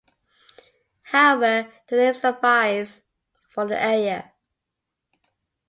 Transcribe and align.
However 1.03 1.71
the 1.87 1.95
name 1.95 2.15
survives 2.15 3.03
for 3.49 3.67
the 3.67 3.79
area. 3.79 4.31